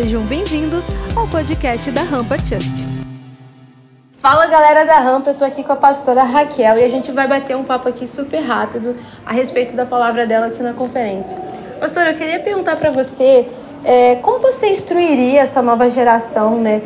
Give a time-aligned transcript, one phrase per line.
[0.00, 0.84] Sejam bem-vindos
[1.16, 2.86] ao podcast da Rampa Church.
[4.12, 7.26] Fala galera da Rampa, eu tô aqui com a pastora Raquel e a gente vai
[7.26, 8.94] bater um papo aqui super rápido
[9.26, 11.36] a respeito da palavra dela aqui na conferência.
[11.80, 13.48] Pastora, eu queria perguntar para você
[13.84, 16.80] é, como você instruiria essa nova geração, né?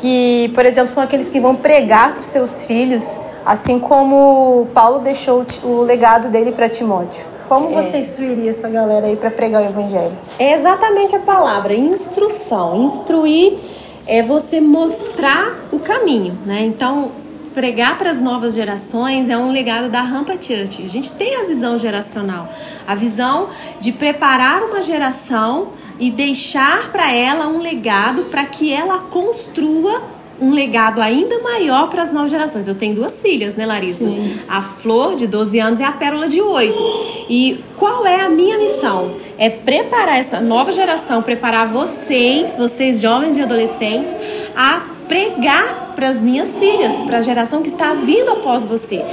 [0.00, 3.04] Que, por exemplo, são aqueles que vão pregar para seus filhos,
[3.44, 7.33] assim como Paulo deixou o legado dele para Timóteo.
[7.54, 7.82] Como é.
[7.82, 10.16] você instruiria essa galera aí para pregar o evangelho?
[10.38, 12.82] É exatamente a palavra, instrução.
[12.82, 13.58] Instruir
[14.06, 16.64] é você mostrar o caminho, né?
[16.64, 17.12] Então,
[17.54, 20.82] pregar para as novas gerações é um legado da Rampa Church.
[20.82, 22.48] A gente tem a visão geracional,
[22.86, 23.48] a visão
[23.78, 25.68] de preparar uma geração
[26.00, 30.02] e deixar para ela um legado para que ela construa
[30.40, 32.66] um legado ainda maior para as novas gerações.
[32.66, 34.04] Eu tenho duas filhas, né, Larissa?
[34.04, 34.38] Sim.
[34.48, 37.26] A Flor, de 12 anos, e a Pérola, de 8.
[37.28, 39.16] E qual é a minha missão?
[39.38, 44.14] É preparar essa nova geração, preparar vocês, vocês jovens e adolescentes,
[44.56, 49.04] a pregar para as minhas filhas, para a geração que está vindo após você.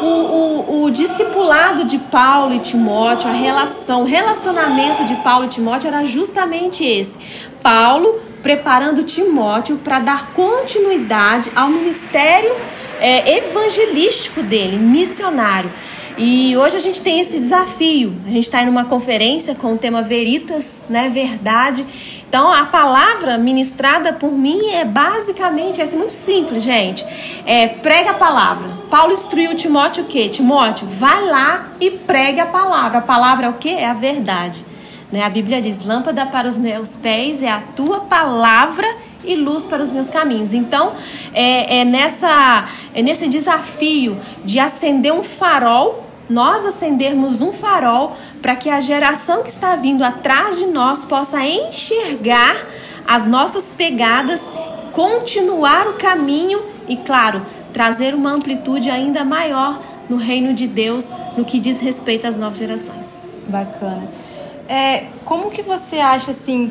[0.00, 5.48] O, o, o, discipulado de Paulo e Timóteo, a relação, o relacionamento de Paulo e
[5.48, 7.18] Timóteo era justamente esse.
[7.60, 12.50] Paulo preparando Timóteo para dar continuidade ao ministério
[12.98, 15.70] é, evangelístico dele, missionário.
[16.16, 18.16] E hoje a gente tem esse desafio.
[18.26, 21.10] A gente está em uma conferência com o tema Veritas, né?
[21.10, 21.84] Verdade.
[22.26, 27.04] Então a palavra ministrada por mim é basicamente, é assim, muito simples, gente.
[27.44, 28.66] É prega a palavra.
[28.88, 30.26] Paulo instruiu Timóteo o quê?
[30.30, 33.00] Timóteo, vai lá e prega a palavra.
[33.00, 33.74] A palavra é o quê?
[33.76, 34.64] É a verdade.
[35.10, 35.22] Né?
[35.22, 38.86] A Bíblia diz: lâmpada para os meus pés é a tua palavra
[39.24, 40.54] e luz para os meus caminhos.
[40.54, 40.92] Então,
[41.34, 48.54] é, é, nessa, é nesse desafio de acender um farol, nós acendermos um farol para
[48.54, 52.56] que a geração que está vindo atrás de nós possa enxergar
[53.06, 54.42] as nossas pegadas,
[54.92, 57.40] continuar o caminho e, claro,
[57.72, 62.58] trazer uma amplitude ainda maior no reino de Deus no que diz respeito às novas
[62.58, 63.06] gerações.
[63.48, 64.27] Bacana.
[64.68, 66.70] É, como que você acha, assim,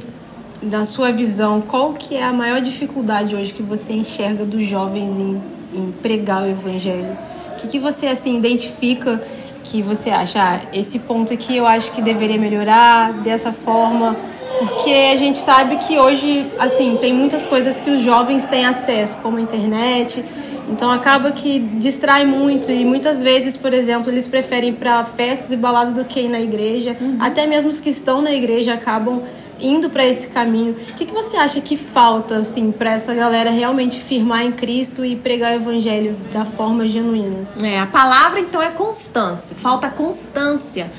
[0.61, 5.15] na sua visão, qual que é a maior dificuldade hoje que você enxerga dos jovens
[5.19, 5.41] em,
[5.73, 7.17] em pregar o evangelho?
[7.53, 9.19] O que, que você, assim, identifica
[9.63, 14.15] que você acha, ah, esse ponto aqui eu acho que deveria melhorar dessa forma?
[14.59, 19.17] Porque a gente sabe que hoje, assim, tem muitas coisas que os jovens têm acesso,
[19.17, 20.23] como a internet,
[20.69, 25.57] então acaba que distrai muito e muitas vezes, por exemplo, eles preferem para festas e
[25.57, 26.95] baladas do que ir na igreja.
[26.99, 27.17] Uhum.
[27.19, 29.21] Até mesmo os que estão na igreja acabam
[29.59, 30.73] indo para esse caminho.
[30.73, 35.05] O que, que você acha que falta assim para essa galera realmente firmar em Cristo
[35.05, 37.47] e pregar o evangelho da forma genuína?
[37.63, 39.55] É, a palavra então é constância.
[39.55, 40.91] Falta constância.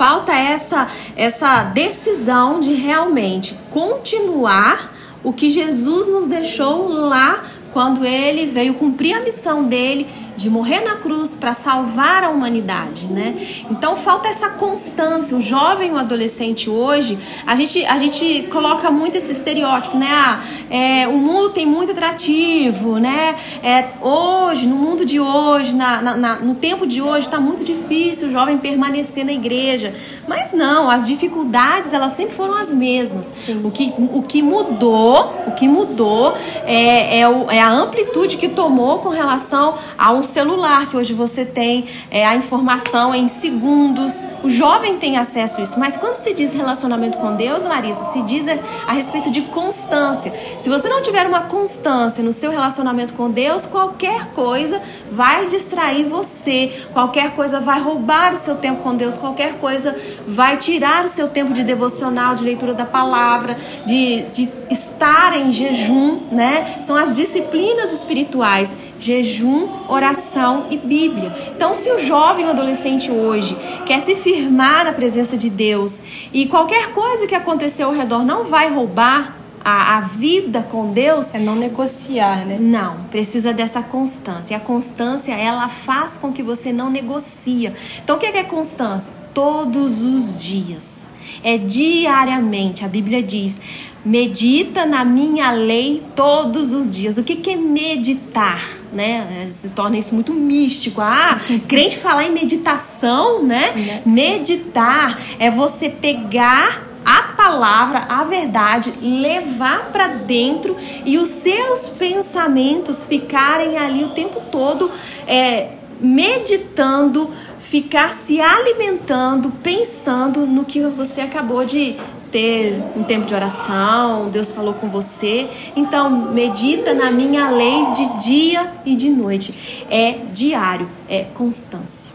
[0.00, 4.90] Falta essa essa decisão de realmente continuar
[5.22, 10.06] o que Jesus nos deixou lá quando ele veio cumprir a missão dele
[10.40, 13.36] de morrer na cruz para salvar a humanidade, né?
[13.70, 15.36] Então falta essa constância.
[15.36, 20.08] O jovem, o adolescente hoje, a gente, a gente coloca muito esse estereótipo, né?
[20.10, 23.36] Ah, é, o mundo tem muito atrativo, né?
[23.62, 27.62] É, hoje, no mundo de hoje, na, na, na no tempo de hoje, está muito
[27.62, 29.94] difícil o jovem permanecer na igreja.
[30.26, 33.28] Mas não, as dificuldades elas sempre foram as mesmas.
[33.62, 36.34] O que, o que mudou, o que mudou
[36.64, 41.12] é, é, o, é a amplitude que tomou com relação a um celular, que hoje
[41.12, 44.14] você tem é, a informação em segundos.
[44.42, 48.22] O jovem tem acesso a isso, mas quando se diz relacionamento com Deus, Larissa, se
[48.22, 50.32] diz a, a respeito de constância.
[50.60, 54.80] Se você não tiver uma constância no seu relacionamento com Deus, qualquer coisa
[55.10, 59.94] vai distrair você, qualquer coisa vai roubar o seu tempo com Deus, qualquer coisa
[60.26, 65.52] vai tirar o seu tempo de devocional, de leitura da palavra, de, de estar em
[65.52, 66.80] jejum, né?
[66.82, 71.34] São as disciplinas espirituais jejum, oração e Bíblia.
[71.56, 73.56] Então, se o jovem ou adolescente hoje
[73.86, 76.02] quer se firmar na presença de Deus
[76.32, 81.34] e qualquer coisa que aconteceu ao redor não vai roubar a, a, vida com Deus
[81.34, 82.56] é não negociar, né?
[82.58, 84.56] Não, precisa dessa constância.
[84.56, 87.74] A constância ela faz com que você não negocia.
[88.02, 89.12] Então o que é constância?
[89.34, 91.10] Todos os dias.
[91.42, 92.84] É diariamente.
[92.84, 93.60] A Bíblia diz:
[94.04, 97.18] medita na minha lei todos os dias.
[97.18, 98.79] O que, que é meditar?
[98.92, 99.46] Né?
[99.50, 101.00] Se torna isso muito místico.
[101.00, 101.38] Ah,
[101.68, 104.02] crente falar em meditação, né?
[104.04, 113.06] Meditar é você pegar a palavra, a verdade, levar para dentro e os seus pensamentos
[113.06, 114.90] ficarem ali o tempo todo
[115.26, 115.70] é,
[116.00, 121.96] meditando, ficar se alimentando, pensando no que você acabou de
[122.30, 125.48] ter um tempo de oração, Deus falou com você.
[125.76, 129.86] Então, medita na minha lei de dia e de noite.
[129.90, 132.12] É diário, é constância.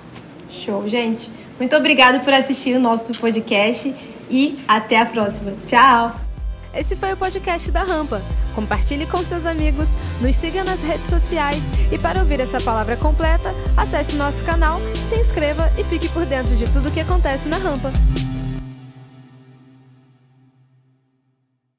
[0.50, 1.30] Show, gente.
[1.60, 3.94] Muito obrigada por assistir o nosso podcast
[4.30, 5.54] e até a próxima.
[5.66, 6.16] Tchau!
[6.74, 8.22] Esse foi o podcast da Rampa.
[8.54, 9.90] Compartilhe com seus amigos,
[10.20, 15.16] nos siga nas redes sociais e para ouvir essa palavra completa, acesse nosso canal, se
[15.16, 17.94] inscreva e fique por dentro de tudo o que acontece na Rampa.